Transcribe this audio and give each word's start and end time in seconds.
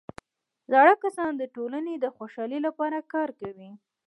زاړه 0.71 0.93
کسان 1.03 1.31
د 1.37 1.43
ټولنې 1.55 1.93
د 1.99 2.05
خوشحالۍ 2.15 2.59
لپاره 2.67 2.97
کار 3.13 3.29
کوي 3.39 3.71